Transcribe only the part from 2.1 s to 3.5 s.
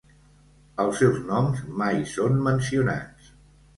són mencionats.